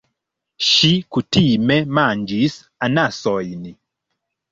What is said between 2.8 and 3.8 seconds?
anasojn.